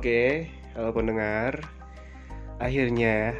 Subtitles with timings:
[0.00, 1.60] Oke, halo pendengar.
[2.56, 3.36] Akhirnya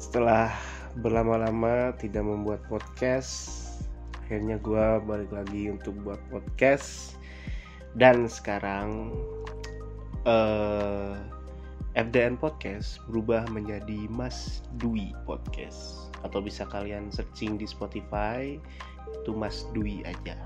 [0.00, 0.48] setelah
[0.96, 3.68] berlama-lama tidak membuat podcast,
[4.24, 7.20] akhirnya gue balik lagi untuk buat podcast.
[8.00, 9.12] Dan sekarang
[10.24, 11.20] eh,
[12.00, 18.56] FDN Podcast berubah menjadi Mas Dwi Podcast atau bisa kalian searching di Spotify
[19.20, 20.40] itu Mas Dwi aja.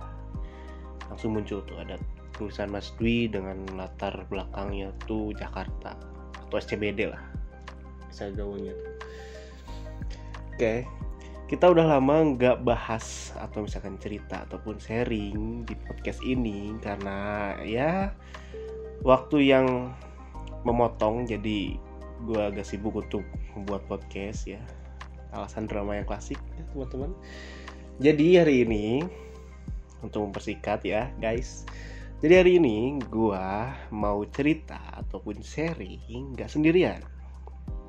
[1.07, 1.95] Langsung muncul tuh ada
[2.39, 5.99] tulisan Mas Dwi dengan latar belakangnya tuh Jakarta
[6.47, 7.21] atau SCBD lah.
[8.09, 8.99] Saya gaulnya tuh
[10.59, 10.75] oke
[11.49, 18.13] kita udah lama nggak bahas atau misalkan cerita ataupun sharing di podcast ini karena ya
[19.01, 19.97] waktu yang
[20.67, 21.79] memotong jadi
[22.27, 23.23] gue agak sibuk untuk
[23.55, 24.61] membuat podcast ya.
[25.33, 27.15] Alasan drama yang klasik ya teman-teman.
[28.03, 29.07] Jadi hari ini
[30.03, 31.65] untuk mempersingkat ya guys
[32.19, 36.99] jadi hari ini gua mau cerita ataupun sharing nggak sendirian.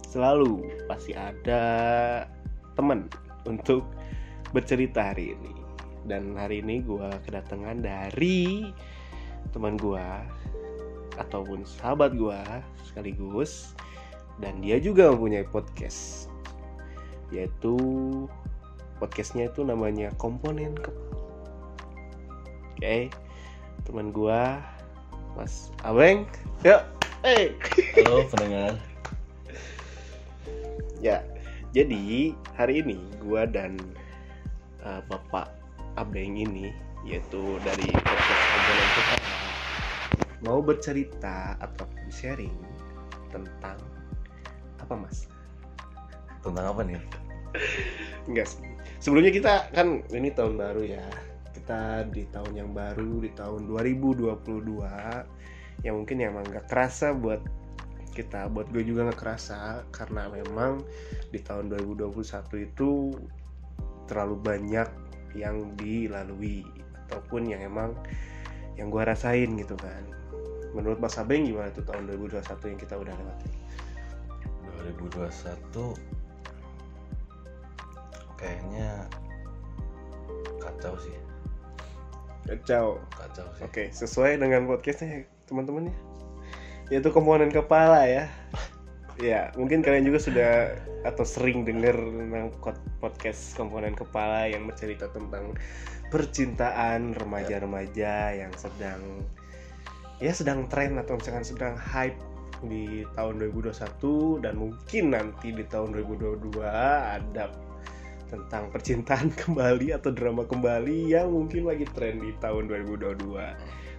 [0.05, 1.61] Selalu pasti ada
[2.77, 3.09] teman
[3.49, 3.89] untuk
[4.53, 5.53] bercerita hari ini.
[6.05, 8.69] Dan hari ini gua kedatangan dari
[9.49, 10.21] teman gua
[11.17, 13.73] ataupun sahabat gua sekaligus
[14.37, 16.29] dan dia juga mempunyai podcast
[17.33, 17.77] yaitu
[19.01, 21.17] podcastnya itu namanya komponen kepala.
[22.77, 23.09] Oke
[23.89, 24.61] teman gua
[25.33, 26.29] Mas Abeng
[26.61, 26.85] yuk.
[27.25, 27.57] Hey.
[27.97, 28.77] Halo pendengar.
[31.09, 31.25] ya
[31.73, 33.81] jadi hari ini gua dan
[34.85, 35.49] uh, Bapak
[35.97, 36.69] Abeng ini
[37.01, 39.17] yaitu dari podcast kita
[40.45, 42.53] mau bercerita atau sharing
[43.33, 43.81] tentang
[44.77, 45.25] apa Mas?
[46.45, 47.01] Tentang apa nih?
[48.29, 48.61] enggak sih
[49.01, 51.01] sebelumnya kita kan ini tahun baru ya
[51.53, 57.39] kita di tahun yang baru di tahun 2022 yang mungkin emang nggak kerasa buat
[58.13, 60.83] kita buat gue juga nggak kerasa karena memang
[61.31, 63.15] di tahun 2021 itu
[64.09, 64.89] terlalu banyak
[65.37, 66.65] yang dilalui
[67.07, 67.93] ataupun yang emang
[68.75, 70.03] yang gue rasain gitu kan
[70.73, 73.49] menurut Mas Abeng gimana tuh tahun 2021 yang kita udah lewati
[74.97, 76.19] 2021
[78.39, 79.03] kayaknya
[80.63, 81.28] kacau sih.
[82.49, 83.61] Kacau Kacau sih.
[83.63, 85.95] Oke, sesuai dengan podcastnya teman-teman ya.
[86.89, 88.25] Yaitu komponen kepala ya.
[89.19, 90.51] Ya, mungkin kalian juga sudah
[91.03, 92.55] atau sering dengar tentang
[93.03, 95.59] podcast komponen kepala yang bercerita tentang
[96.07, 99.27] percintaan remaja-remaja yang sedang
[100.23, 102.15] ya sedang tren atau misalkan sedang hype
[102.63, 107.51] di tahun 2021 dan mungkin nanti di tahun 2022 ada
[108.29, 113.17] tentang percintaan kembali atau drama kembali yang mungkin lagi tren di tahun 2022.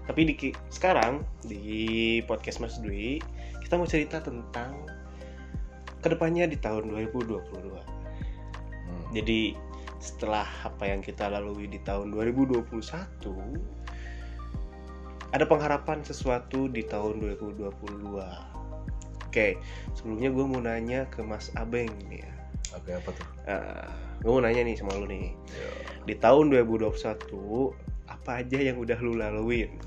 [0.07, 0.35] Tapi di
[0.73, 3.21] sekarang di podcast Mas Dwi
[3.63, 4.75] kita mau cerita tentang
[6.01, 7.39] ke depannya di tahun 2022.
[7.39, 9.07] Hmm.
[9.13, 9.55] Jadi
[10.01, 12.65] setelah apa yang kita lalui di tahun 2021
[15.31, 17.71] ada pengharapan sesuatu di tahun 2022.
[19.31, 19.55] Oke,
[19.95, 22.33] sebelumnya gue mau nanya ke Mas Abeng nih ya.
[22.75, 23.29] Oke apa tuh?
[23.47, 25.33] Uh, gue mau nanya nih sama lu nih.
[25.49, 25.69] Ya,
[26.05, 26.93] di tahun 2021
[28.09, 29.81] apa aja yang udah lu laluin?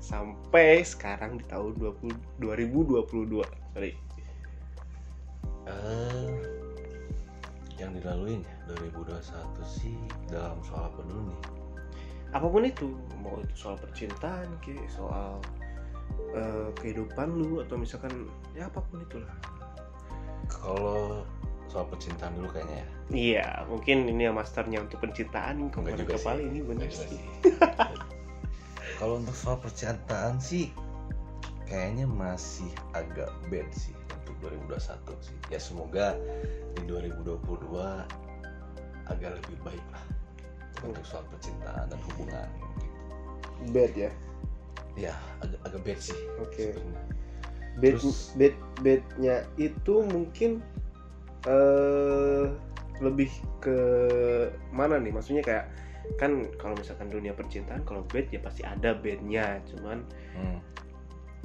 [0.00, 3.44] Sampai sekarang di tahun 20, 2022
[3.76, 3.92] sorry.
[5.66, 6.30] Eh,
[7.76, 9.20] yang dilaluin ya 2021
[9.66, 9.98] sih
[10.32, 11.40] dalam soal apa dulu nih?
[12.34, 12.90] apa pun itu
[13.22, 15.38] mau itu soal percintaan ke soal
[16.34, 19.36] eh, kehidupan lu atau misalkan ya apa pun itulah.
[20.50, 21.22] Kalau
[21.66, 22.86] soal percintaan dulu kayaknya ya.
[23.10, 26.46] iya mungkin ini yang masternya untuk percintaan komponen juga kepala sih.
[26.46, 27.22] ini juga sih sih.
[28.98, 30.72] Kalau untuk soal percintaan sih
[31.68, 33.92] kayaknya masih agak bad sih
[34.24, 34.34] untuk
[34.72, 34.80] 2021
[35.20, 35.36] sih.
[35.52, 36.16] Ya semoga
[36.78, 37.36] di 2022
[39.06, 40.04] agak lebih baik lah
[40.82, 42.86] untuk soal percintaan dan hubungan gitu.
[43.72, 44.10] bad ya
[44.96, 45.12] Ya
[45.44, 46.16] agak agak bad sih.
[46.40, 46.72] Oke.
[46.72, 47.04] sebenarnya.
[47.76, 50.64] bed Terus- bed bednya itu mungkin
[51.46, 52.44] eh
[53.00, 53.28] lebih
[53.60, 53.78] ke
[54.72, 55.66] mana nih maksudnya kayak
[56.16, 60.06] kan kalau misalkan dunia percintaan kalau bed ya pasti ada bednya cuman
[60.36, 60.58] Hmm.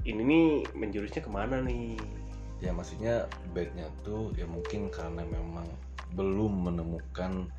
[0.04, 0.46] ini nih
[0.76, 1.96] menjurusnya ke mana nih
[2.62, 3.26] Ya maksudnya
[3.58, 5.66] badnya tuh ya mungkin karena memang
[6.14, 7.50] belum menemukan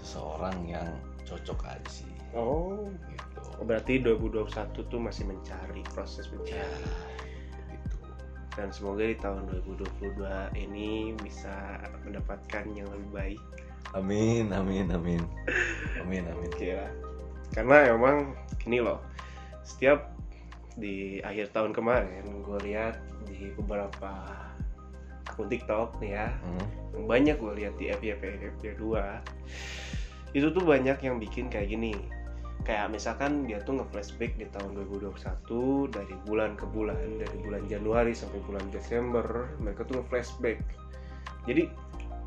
[0.00, 0.88] seseorang yang
[1.28, 3.40] cocok aja sih oh gitu.
[3.68, 4.48] berarti 2021
[4.88, 7.27] tuh masih mencari proses Ya mencari gitu.
[8.58, 10.18] Dan semoga di tahun 2022
[10.58, 13.40] ini bisa mendapatkan yang lebih baik
[13.96, 15.22] Amin, amin, amin,
[16.04, 16.50] amin, amin.
[16.60, 16.92] Lah.
[17.56, 19.00] Karena emang gini loh,
[19.64, 20.12] setiap
[20.76, 24.28] di akhir tahun kemarin gue lihat di beberapa
[25.24, 26.66] akun TikTok nih ya Hmm.
[26.94, 31.96] yang banyak gue lihat di FYP FYP 2 itu tuh banyak yang bikin kayak gini
[32.64, 35.14] kayak misalkan dia tuh nge-flashback di tahun 2021
[35.94, 39.24] dari bulan ke bulan dari bulan Januari sampai bulan Desember
[39.58, 40.58] mereka tuh nge-flashback
[41.48, 41.70] jadi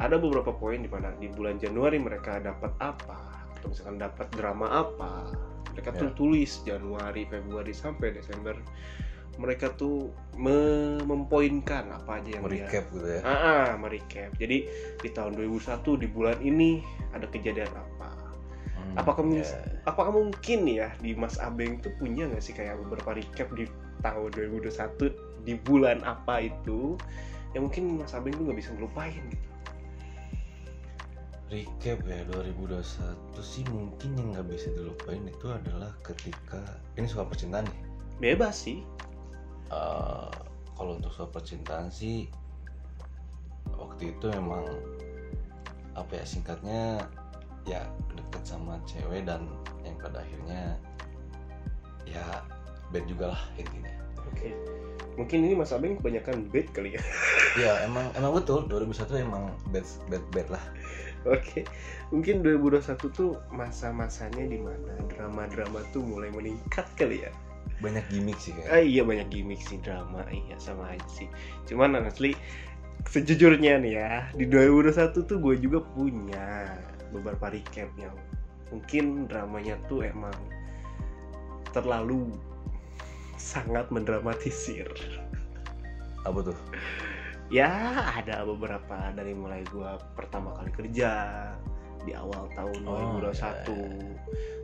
[0.01, 3.19] ada beberapa poin di mana di bulan Januari mereka dapat apa
[3.59, 5.29] atau misalkan dapat drama apa
[5.71, 6.15] mereka tuh Ya.
[6.17, 8.57] tulis Januari Februari sampai Desember
[9.39, 13.21] mereka tuh me- mempoinkan apa aja yang dia Merecap gitu ya.
[13.23, 14.29] Ah, ah, merecap.
[14.35, 14.67] Jadi
[14.99, 16.83] di tahun 2001 di bulan ini
[17.15, 18.10] ada kejadian apa?
[18.91, 19.47] Hmm, Apakah ya.
[19.88, 23.63] apakah mungkin ya di Mas Abeng tuh punya nggak sih kayak beberapa recap di
[24.03, 26.99] tahun 2021 di bulan apa itu
[27.55, 29.47] yang mungkin Mas Abeng tuh nggak bisa ngelupain gitu.
[31.51, 32.79] recap ya 2021
[33.43, 36.63] sih mungkin yang nggak bisa dilupain itu adalah ketika
[36.95, 37.79] ini soal percintaan nih
[38.21, 38.85] Bebas sih.
[39.71, 40.31] Eh,
[40.77, 42.29] kalau untuk soal percintaan sih
[43.75, 44.63] waktu itu emang
[45.97, 47.03] apa ya singkatnya
[47.65, 49.45] ya deket sama cewek dan
[49.85, 50.75] yang pada akhirnya
[52.05, 52.25] ya
[52.91, 54.55] bad juga lah intinya Oke.
[55.19, 57.01] Mungkin ini Mas Abeng kebanyakan bad kali ya.
[57.61, 60.63] ya emang emang betul 2001 emang bad bad bad lah
[61.27, 61.67] Oke.
[62.09, 67.31] Mungkin 2021 tuh masa-masanya di mana drama-drama tuh mulai meningkat kali ya.
[67.81, 71.25] banyak gimmick sih Ah kayak iya banyak gimmick sih drama iya sama aja sih.
[71.65, 72.37] Cuman honestly
[73.09, 76.77] sejujurnya nih ya di 2021 tuh gue juga punya
[77.11, 78.15] beberapa recap yang
[78.71, 80.35] mungkin dramanya tuh emang
[81.75, 82.31] terlalu
[83.35, 84.87] sangat mendramatisir.
[86.21, 86.57] apa tuh?
[87.51, 87.67] Ya
[88.15, 91.11] ada beberapa dari mulai gue pertama kali kerja
[92.07, 93.51] di awal tahun Oh, 2021 iya,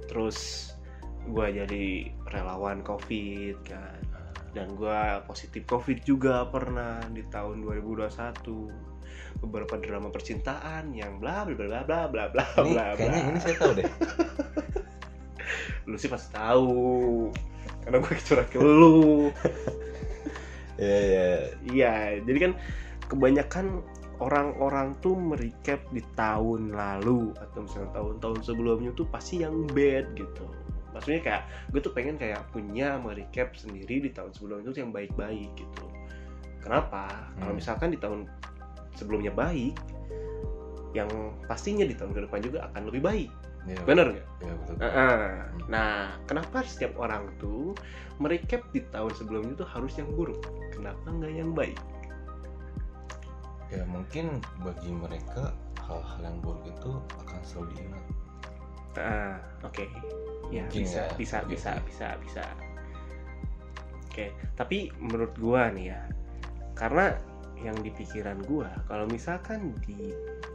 [0.08, 0.72] terus
[1.28, 1.86] gue jadi
[2.32, 4.00] relawan covid kan
[4.58, 11.54] dan gue positif covid juga pernah di tahun 2021 beberapa drama percintaan yang bla bla
[11.54, 13.30] bla bla bla bla ini bla kayaknya bla.
[13.30, 13.86] ini saya tahu deh.
[15.94, 16.74] Lu sih pasti tahu.
[17.86, 18.98] Karena gue curhat ke lu.
[20.78, 21.30] Ya ya
[21.74, 22.52] iya jadi kan
[23.10, 23.82] kebanyakan
[24.22, 30.46] orang-orang tuh merecap di tahun lalu atau misalnya tahun-tahun sebelumnya tuh pasti yang bad gitu
[30.98, 35.54] maksudnya kayak gue tuh pengen kayak punya merecap sendiri di tahun sebelumnya tuh yang baik-baik
[35.54, 35.86] gitu
[36.60, 37.60] kenapa kalau Hmm.
[37.62, 38.26] misalkan di tahun
[38.98, 39.78] sebelumnya baik
[40.98, 41.08] yang
[41.46, 43.30] pastinya di tahun ke depan juga akan lebih baik
[43.70, 45.26] ya, bener nggak ya betul Heeh.
[45.68, 47.76] Nah, kenapa setiap orang tuh
[48.18, 50.40] merecap di tahun sebelumnya tuh harus yang buruk?
[50.72, 51.76] Kenapa nggak yang baik?
[53.68, 55.52] ya mungkin bagi mereka
[55.84, 56.90] hal-hal yang buruk itu
[57.20, 58.06] akan selalu diingat
[58.98, 59.84] Ah, oke.
[60.48, 61.84] Ya, bisa, ya, bisa, bisa, sih.
[61.92, 62.46] bisa, bisa.
[64.08, 66.02] Oke, tapi menurut gua nih ya,
[66.74, 67.14] karena
[67.62, 70.14] yang di pikiran gua, kalau misalkan di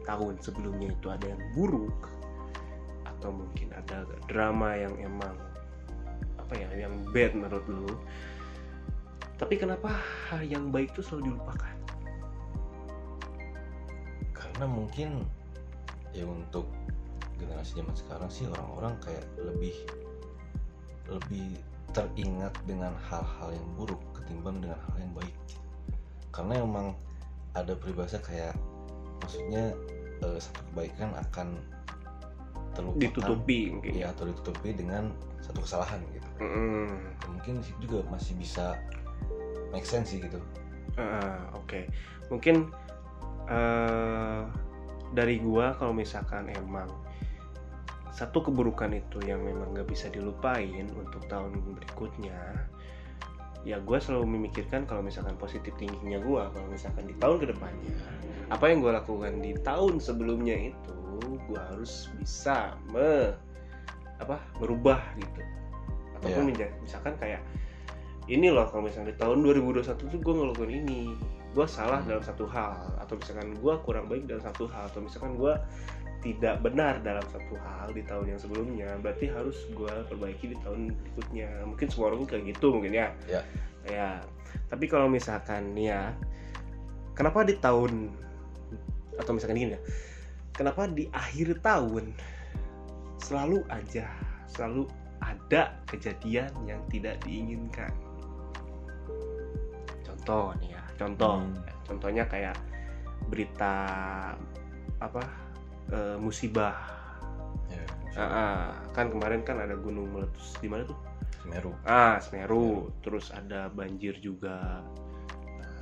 [0.08, 2.10] tahun sebelumnya itu ada yang buruk,
[3.06, 5.36] atau mungkin ada drama yang emang
[6.40, 7.92] apa ya, yang bad menurut lu,
[9.38, 9.94] tapi kenapa
[10.32, 11.82] hal yang baik itu selalu dilupakan?
[14.52, 15.10] karena mungkin
[16.12, 16.68] ya untuk
[17.42, 19.74] generasi zaman sekarang sih orang-orang kayak lebih
[21.10, 21.58] lebih
[21.92, 25.34] teringat dengan hal-hal yang buruk ketimbang dengan hal yang baik.
[26.32, 26.96] Karena emang
[27.52, 28.56] ada peribahasa kayak
[29.20, 29.76] maksudnya
[30.24, 31.48] eh, satu kebaikan akan
[32.72, 33.02] terlupakan.
[33.04, 33.92] Ditutupi mungkin.
[33.92, 35.12] ya atau ditutupi dengan
[35.44, 36.28] satu kesalahan gitu.
[36.40, 36.88] Mm-mm.
[37.28, 38.78] mungkin sih juga masih bisa
[39.70, 40.40] make sense sih gitu.
[40.96, 41.88] Ah, Oke,
[42.32, 42.72] mungkin
[43.46, 44.42] eh,
[45.12, 46.88] dari gua kalau misalkan emang
[48.12, 52.36] satu keburukan itu yang memang nggak bisa dilupain untuk tahun berikutnya,
[53.64, 57.92] ya gua selalu memikirkan kalau misalkan positif tingginya gua kalau misalkan di tahun ke depannya
[58.52, 60.96] apa yang gua lakukan di tahun sebelumnya itu
[61.48, 63.32] gua harus bisa me
[64.20, 65.42] apa merubah gitu
[66.20, 67.42] ataupun menja- misalkan kayak
[68.30, 71.00] ini loh kalau misalnya di tahun 2021 tuh gue ngelakuin ini
[71.52, 72.14] gue salah Hmm.
[72.14, 75.52] dalam satu hal atau misalkan gue kurang baik dalam satu hal atau misalkan gue
[76.22, 80.94] tidak benar dalam satu hal di tahun yang sebelumnya berarti harus gue perbaiki di tahun
[80.94, 81.66] berikutnya.
[81.66, 83.08] Mungkin semua orang kayak gitu mungkin ya.
[83.26, 83.42] Ya.
[83.90, 84.08] ya.
[84.70, 86.14] Tapi kalau misalkan ya
[87.18, 88.14] kenapa di tahun
[89.20, 89.82] atau misalkan gini ya
[90.56, 92.16] kenapa di akhir tahun
[93.20, 94.08] selalu aja
[94.48, 94.88] selalu
[95.20, 97.92] ada kejadian yang tidak diinginkan?
[100.06, 101.42] Contoh nih ya contoh.
[101.42, 101.58] Hmm.
[101.82, 102.56] contohnya kayak
[103.26, 103.74] berita
[105.02, 105.22] apa
[105.90, 106.76] eh, musibah.
[107.72, 108.62] Ya Ah, ah.
[108.92, 110.98] kan kemarin kan ada gunung meletus di mana tuh?
[111.42, 111.72] Semeru.
[111.82, 112.92] Ah Semeru.
[113.00, 114.84] Terus ada banjir juga.
[115.58, 115.76] Nah,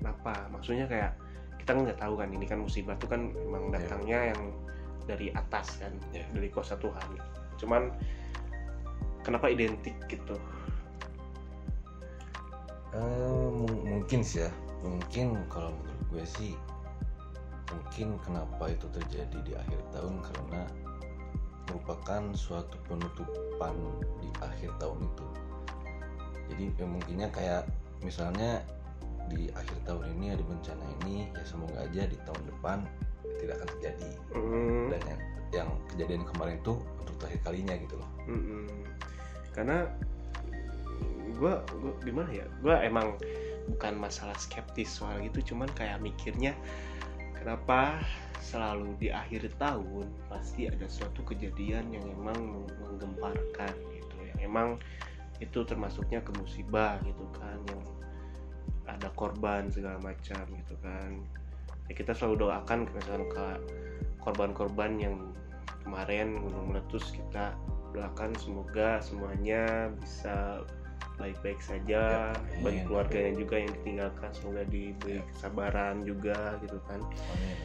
[0.00, 0.48] kenapa?
[0.50, 1.12] Maksudnya kayak
[1.60, 3.72] kita nggak tahu kan ini kan musibah tuh kan emang Iya.
[3.78, 4.40] datangnya yang
[5.04, 6.24] dari atas kan Iya.
[6.32, 7.08] dari kuasa Tuhan.
[7.60, 7.92] Cuman
[9.20, 10.40] kenapa identik gitu?
[12.94, 14.50] Mu- mungkin sih ya.
[14.84, 16.52] Mungkin kalau menurut gue sih
[17.74, 20.62] mungkin kenapa itu terjadi di akhir tahun karena
[21.66, 23.74] merupakan suatu penutupan
[24.22, 25.26] di akhir tahun itu.
[26.54, 27.64] Jadi ya mungkinnya kayak
[28.04, 28.62] misalnya
[29.32, 32.78] di akhir tahun ini ada bencana ini ya semoga aja di tahun depan
[33.40, 34.10] tidak akan terjadi.
[34.36, 38.10] Hmm, dan yang, yang kejadian kemarin itu untuk terakhir kalinya gitu loh.
[38.24, 38.64] Mm-mm.
[39.54, 39.86] karena
[41.34, 42.46] gue gue gimana ya?
[42.60, 43.16] Gue emang
[43.68, 46.52] bukan masalah skeptis soal gitu cuman kayak mikirnya
[47.44, 48.00] kenapa
[48.40, 54.68] selalu di akhir tahun pasti ada suatu kejadian yang emang menggemparkan gitu yang emang
[55.44, 57.84] itu termasuknya ke musibah gitu kan yang
[58.88, 61.20] ada korban segala macam gitu kan.
[61.88, 63.46] Ya kita selalu doakan misalkan ke
[64.24, 65.16] korban-korban yang
[65.84, 67.52] kemarin gunung meletus kita
[67.92, 70.64] doakan semoga semuanya bisa
[71.14, 72.62] baik-baik saja amin.
[72.62, 75.22] bagi keluarganya juga yang ditinggalkan semoga diberi Ya.
[75.30, 77.56] kesabaran juga gitu kan amin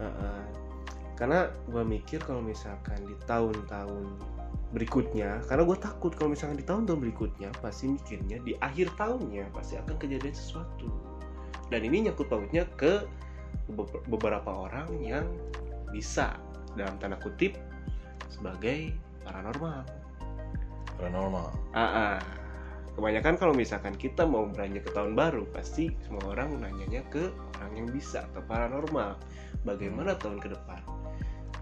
[0.00, 0.40] Heeh.
[1.16, 4.04] karena gue mikir kalau misalkan di tahun-tahun
[4.70, 9.74] berikutnya karena gue takut kalau misalkan di tahun-tahun berikutnya pasti mikirnya di akhir tahunnya pasti
[9.76, 10.86] akan kejadian sesuatu
[11.68, 13.02] dan ini nyangkut pautnya ke
[13.74, 15.26] be- beberapa orang yang
[15.90, 16.38] bisa
[16.78, 17.58] dalam tanda kutip
[18.30, 18.94] sebagai
[19.26, 19.82] paranormal
[20.98, 22.18] paranormal Ah, ah.
[23.00, 27.72] Kebanyakan kalau misalkan kita mau beranjak ke tahun baru pasti semua orang nanyanya ke orang
[27.72, 29.16] yang bisa atau paranormal.
[29.64, 30.84] Bagaimana tahun ke depan?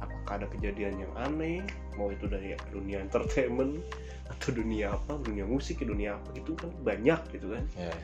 [0.03, 1.63] Apakah ada kejadian yang aneh?
[1.95, 3.79] Mau itu dari dunia entertainment
[4.27, 5.15] atau dunia apa?
[5.23, 6.35] Dunia musik dunia apa?
[6.35, 7.63] Itu kan banyak gitu kan.
[7.79, 7.95] Ya.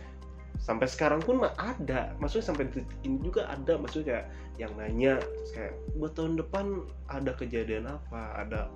[0.62, 2.14] Sampai sekarang pun mah ada.
[2.22, 3.74] Maksudnya sampai detik ini juga ada.
[3.74, 4.26] Maksudnya kayak
[4.62, 5.18] yang nanya
[5.50, 8.46] kayak buat tahun depan ada kejadian apa?
[8.46, 8.70] Ada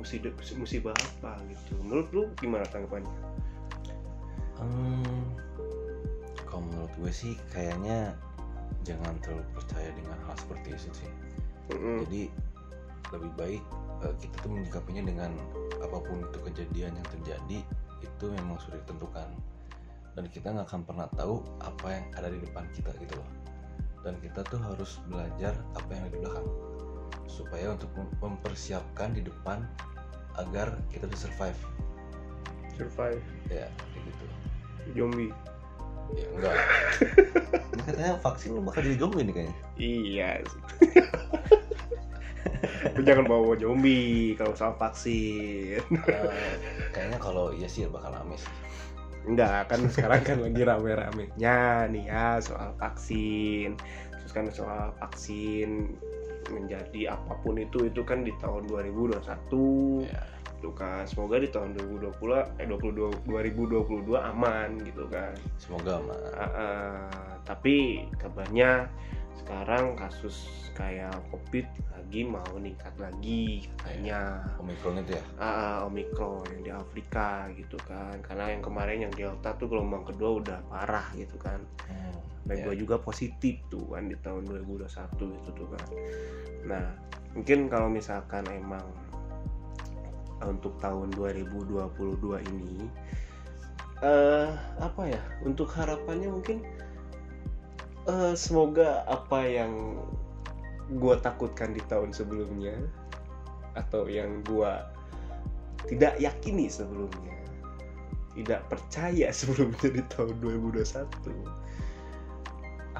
[0.00, 1.36] musibah musibah apa?
[1.52, 1.76] Gitu.
[1.84, 3.44] Menurut lu gimana tanggapannya
[4.62, 5.22] Hmm,
[6.46, 8.14] kalau menurut gue sih kayaknya
[8.86, 11.10] jangan terlalu percaya dengan hal seperti itu sih.
[11.72, 12.04] Mm-mm.
[12.06, 12.22] Jadi
[13.10, 13.62] lebih baik
[14.04, 15.30] eh, kita tuh menyikapinya dengan
[15.80, 17.58] apa pun itu kejadian yang terjadi
[18.04, 19.28] itu memang sudah ditentukan
[20.14, 23.30] dan kita nggak akan pernah tahu apa yang ada di depan kita gitu loh.
[24.04, 26.48] Dan kita tuh harus belajar apa yang ada di belakang
[27.24, 29.64] supaya untuk mem- mempersiapkan di depan
[30.38, 31.58] agar kita bisa survive
[32.74, 34.24] survive ya kayak gitu.
[34.92, 35.32] zombie
[36.12, 36.54] Ya enggak.
[37.88, 39.56] Katanya vaksin lu bakal jadi zombie nih kayaknya.
[39.74, 40.30] iya
[42.94, 46.54] Lu jangan bawa zombie kalau soal vaksin Eh,
[46.92, 48.52] kayaknya kalau iya sih bakal rame sih.
[49.24, 53.72] enggak kan sekarang kan lagi rame-ramenya nih ya soal vaksin
[54.20, 55.96] terus kan soal vaksin
[56.52, 60.20] menjadi apa pun itu itu kan di tahun 2021 Ya.
[60.64, 66.16] Gitu kan semoga di tahun 2020 eh 22 2022 aman gitu kan Semoga mah.
[66.32, 67.04] Ah, ah,
[67.44, 68.88] tapi kabarnya
[69.44, 75.24] sekarang kasus kayak covid lagi mau meningkat lagi katanya Omikron itu ya.
[75.36, 80.40] Ah, omikron yang di Afrika gitu kan karena yang kemarin yang delta tuh gelombang kedua
[80.40, 82.16] udah parah gitu kan Hmm,
[82.48, 82.64] dan ya.
[82.72, 84.88] gue juga positif tuh kan di tahun 2021
[85.28, 85.88] itu tuh kan
[86.64, 86.86] nah
[87.36, 88.88] mungkin kalau misalkan emang
[90.42, 92.90] untuk tahun 2022 ini
[94.02, 94.50] eh
[94.82, 96.58] apa ya untuk harapannya mungkin
[98.10, 99.96] eh semoga apa yang
[100.92, 102.76] gue takutkan di tahun sebelumnya
[103.78, 104.72] atau yang gue
[105.88, 107.32] tidak yakini sebelumnya
[108.34, 111.04] tidak percaya sebelumnya di tahun 2021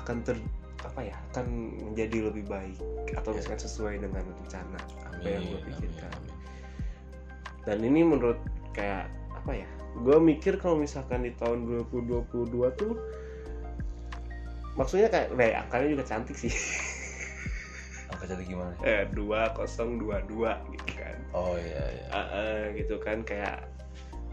[0.00, 0.36] akan ter
[0.84, 1.46] apa ya akan
[1.92, 2.76] menjadi lebih baik
[3.16, 3.40] atau Ya.
[3.40, 6.32] misalkan sesuai dengan rencana apa Amin, yang gue amin, pikirkan amin.
[7.64, 8.38] Dan ini menurut
[8.76, 12.94] kayak apa ya gue mikir kalau misalkan di tahun 2022 tuh
[14.74, 16.50] maksudnya kayak kayak angkanya juga cantik sih
[18.10, 18.74] Angka jadi gimana?
[18.84, 22.06] eh dua kosong dua dua gitu kan Oh iya iya.
[22.12, 23.64] Ah, ah, gitu kan kayak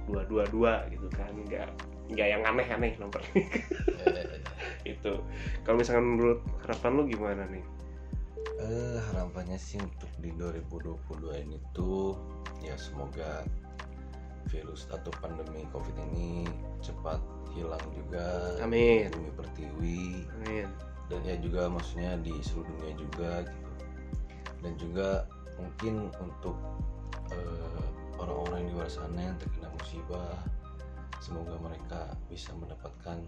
[0.09, 1.69] dua dua dua gitu kan nggak
[2.11, 3.47] nggak yang aneh-aneh nomor Iya,
[4.11, 4.51] iya, iya.
[4.97, 5.13] itu
[5.63, 7.63] kalau misalkan menurut harapan lu gimana nih
[8.61, 12.13] Eh harapannya sih untuk di 2022 ini tuh
[12.61, 13.45] ya semoga
[14.49, 16.45] virus atau pandemi covid ini
[16.83, 19.11] cepat hilang juga Amin.
[19.11, 20.01] bumi pertiwi
[20.41, 20.67] amin
[21.11, 23.71] dan ya juga maksudnya di seluruh dunia juga gitu
[24.61, 25.09] dan juga
[25.59, 26.55] mungkin untuk
[27.35, 27.85] eh,
[28.21, 30.39] orang-orang di luar sana yang terkena musibah
[31.19, 33.19] semoga mereka bisa mendapatkan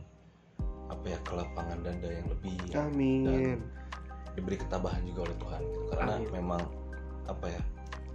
[0.90, 3.60] apa ya kelapangan dada yang lebih Amin.
[4.34, 5.82] diberi ketabahan juga oleh Tuhan gitu.
[5.94, 6.30] karena Amin.
[6.32, 6.64] memang
[7.28, 7.62] apa ya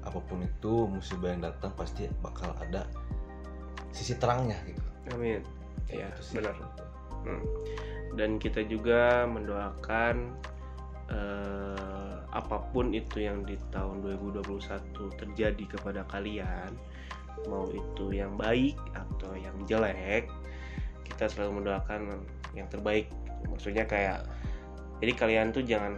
[0.09, 2.89] apa pun itu musibah yang datang pasti bakal ada
[3.93, 5.41] sisi terangnya gitu Amin.
[5.89, 6.41] Iya, sih.
[6.41, 6.57] benar.
[7.25, 7.43] Hmm.
[8.17, 10.37] Dan kita juga mendoakan
[11.09, 16.77] eh, apa pun itu yang di tahun 2021 terjadi kepada kalian,
[17.49, 20.29] mau itu yang baik atau yang jelek,
[21.09, 22.21] kita selalu mendoakan
[22.53, 23.09] yang terbaik.
[23.49, 24.29] Maksudnya kayak
[24.99, 25.97] jadi kalian tuh jangan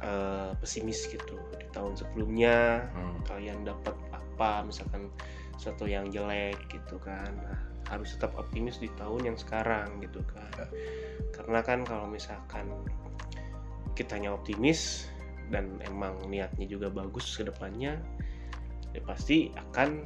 [0.00, 3.20] eh, pesimis gitu di tahun sebelumnya Hmm.
[3.28, 5.12] kalian dapat apa misalkan
[5.60, 7.60] sesuatu yang jelek gitu kan nah,
[7.92, 10.66] harus tetap optimis di tahun yang sekarang gitu kan Ya.
[11.36, 12.68] karena kan kalau misalkan
[13.92, 15.08] kitanya optimis
[15.52, 17.98] dan emang niatnya juga bagus ke depannya
[18.96, 20.04] ya pasti akan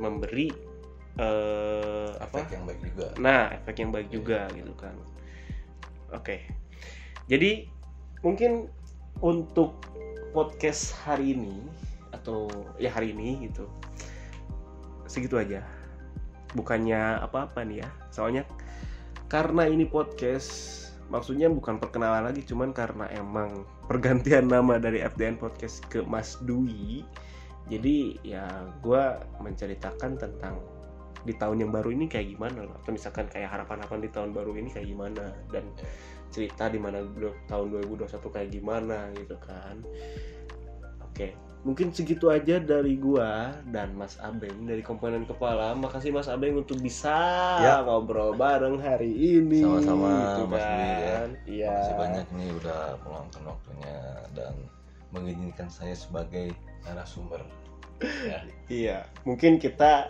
[0.00, 0.50] memberi
[2.16, 4.96] apa efek yang baik juga Nah, efek yang baik juga gitu kan.
[6.16, 6.40] Oke.
[7.28, 7.68] Jadi
[8.24, 8.72] mungkin
[9.20, 9.76] untuk
[10.32, 11.56] podcast hari ini
[12.12, 13.68] atau ya hari ini gitu.
[15.06, 15.64] Segitu aja.
[16.56, 17.88] Bukannya apa-apa nih ya.
[18.10, 18.42] Soalnya
[19.30, 25.82] karena ini podcast maksudnya bukan perkenalan lagi cuman karena emang pergantian nama dari FDN podcast
[25.90, 27.02] ke Mas Dwi.
[27.70, 28.46] Jadi ya
[28.82, 30.58] gua menceritakan tentang
[31.20, 34.72] di tahun yang baru ini kayak gimana atau misalkan kayak harapan-harapan di tahun baru ini
[34.72, 35.68] kayak gimana dan
[36.30, 37.02] cerita di mana
[37.46, 39.82] tahun 2021 kayak gimana gitu kan
[41.02, 41.28] oke
[41.60, 46.80] mungkin segitu aja dari gua dan Mas Abeng dari komponen kepala makasih Mas Abeng untuk
[46.80, 47.12] bisa
[47.60, 47.84] Ya.
[47.84, 50.80] ngobrol bareng hari ini Sama-sama, gitu Mas ya.
[51.20, 53.98] kan iya Makasih banyak nih udah meluangkan waktunya
[54.32, 54.54] dan
[55.10, 56.54] mengizinkan saya sebagai
[56.86, 57.42] narasumber.
[58.24, 58.40] Ya,
[58.72, 60.08] Iya, mungkin kita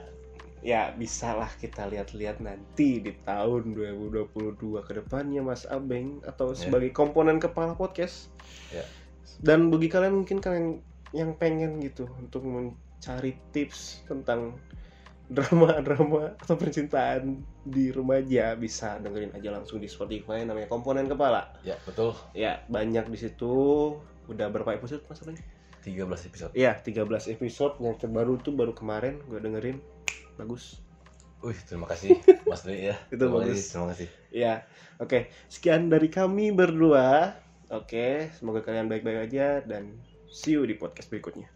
[0.61, 6.69] ya bisalah kita lihat-lihat nanti di tahun 2022 ke depannya Mas Abeng atau Ya.
[6.69, 8.29] sebagai komponen kepala podcast.
[8.69, 8.85] Ya.
[9.41, 10.85] Dan bagi kalian mungkin kalian
[11.17, 14.61] yang pengen gitu untuk mencari tips tentang
[15.31, 21.55] drama-drama atau percintaan di remaja bisa dengerin aja langsung di Spotify namanya komponen kepala.
[21.63, 22.19] ya betul.
[22.35, 23.55] Ya, banyak di situ.
[24.27, 25.39] Udah berapa episode Mas Abeng?
[25.81, 26.53] 13 episode.
[26.53, 29.79] Iya, 13 episode yang terbaru tuh baru kemarin gue dengerin.
[30.37, 30.83] Bagus.
[31.41, 32.97] Wih, terima kasih Mas Dwi ya.
[33.09, 33.57] Itu terima bagus.
[33.57, 34.09] kasih, terima kasih.
[34.29, 34.55] Iya.
[35.01, 37.33] Oke, sekian dari kami berdua.
[37.73, 39.97] Oke, semoga kalian baik-baik aja dan
[40.29, 41.49] see you di podcast berikutnya.